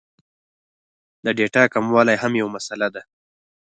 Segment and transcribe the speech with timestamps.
[1.25, 3.01] د ډېټا کموالی هم یو مسئله ده